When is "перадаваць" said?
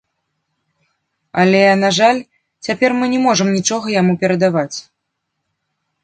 4.25-4.77